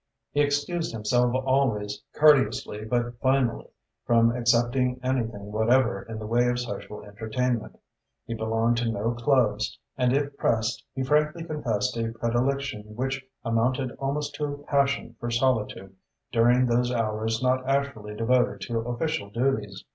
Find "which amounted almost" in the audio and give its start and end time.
12.95-14.33